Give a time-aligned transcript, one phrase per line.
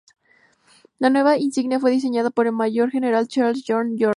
[0.97, 4.09] La nueva insignia fue diseñada por el mayor general Charles George Gordon.